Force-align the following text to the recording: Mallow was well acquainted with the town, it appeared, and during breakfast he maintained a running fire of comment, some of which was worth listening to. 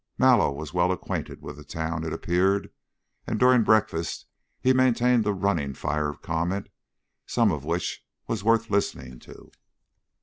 Mallow 0.17 0.51
was 0.51 0.73
well 0.73 0.91
acquainted 0.91 1.43
with 1.43 1.57
the 1.57 1.63
town, 1.63 2.03
it 2.03 2.11
appeared, 2.11 2.71
and 3.27 3.39
during 3.39 3.61
breakfast 3.63 4.25
he 4.59 4.73
maintained 4.73 5.27
a 5.27 5.31
running 5.31 5.75
fire 5.75 6.09
of 6.09 6.23
comment, 6.23 6.69
some 7.27 7.51
of 7.51 7.65
which 7.65 8.03
was 8.25 8.43
worth 8.43 8.71
listening 8.71 9.19
to. 9.19 9.51